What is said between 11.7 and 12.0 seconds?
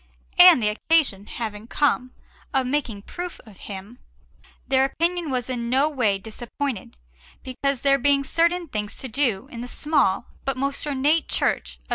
of S.